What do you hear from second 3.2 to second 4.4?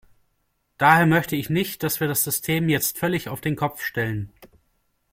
auf den Kopf stellen.